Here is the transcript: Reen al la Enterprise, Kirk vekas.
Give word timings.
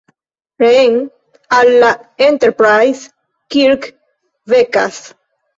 Reen 0.61 0.95
al 1.57 1.69
la 1.83 1.91
Enterprise, 2.29 3.05
Kirk 3.57 3.89
vekas. 4.57 5.03